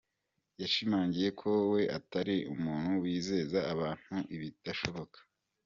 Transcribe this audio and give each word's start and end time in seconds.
Yashimangiye 0.61 1.29
ko 1.39 1.49
we 1.71 1.81
atari 1.97 2.35
umuntu 2.53 2.91
wizeza 3.03 3.59
abantu 3.73 4.15
ibitazashoboka. 4.35 5.17